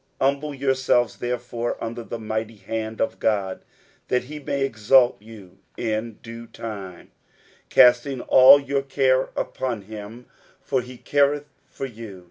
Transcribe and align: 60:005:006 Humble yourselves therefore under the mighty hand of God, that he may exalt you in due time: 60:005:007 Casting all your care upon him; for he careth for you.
60:005:006 0.19 0.29
Humble 0.31 0.53
yourselves 0.55 1.15
therefore 1.17 1.77
under 1.79 2.03
the 2.03 2.17
mighty 2.17 2.55
hand 2.55 2.99
of 2.99 3.19
God, 3.19 3.63
that 4.07 4.23
he 4.23 4.39
may 4.39 4.65
exalt 4.65 5.15
you 5.21 5.59
in 5.77 6.17
due 6.23 6.47
time: 6.47 7.11
60:005:007 7.69 7.69
Casting 7.69 8.21
all 8.21 8.59
your 8.59 8.81
care 8.81 9.29
upon 9.35 9.83
him; 9.83 10.25
for 10.59 10.81
he 10.81 10.97
careth 10.97 11.45
for 11.67 11.85
you. 11.85 12.19